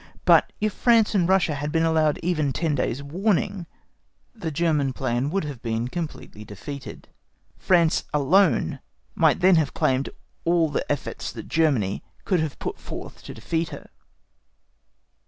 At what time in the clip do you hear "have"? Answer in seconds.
5.43-5.61, 9.57-9.75, 12.39-12.57